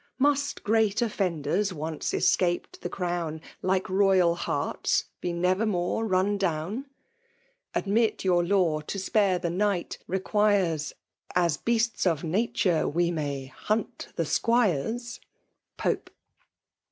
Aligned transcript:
Must 0.17 0.63
great 0.63 0.95
oSbnden, 0.97 1.73
once 1.73 2.11
escaped 2.11 2.81
the 2.81 2.89
crown, 2.89 3.39
like 3.61 3.87
royal 3.87 4.33
harts, 4.33 5.05
be 5.19 5.31
never 5.31 5.63
more 5.63 6.07
run 6.07 6.39
down? 6.39 6.87
Admit 7.75 8.25
yoor 8.25 8.43
law 8.43 8.79
to 8.79 8.97
spaze 8.97 9.41
the 9.43 9.51
knight 9.51 9.99
requires. 10.07 10.93
As 11.35 11.55
beasts 11.57 12.07
of 12.07 12.23
nature 12.23 12.87
may 12.89 13.11
we 13.21 13.45
hunt 13.45 14.07
the 14.15 14.25
squires? 14.25 15.19
POPB. 15.77 16.07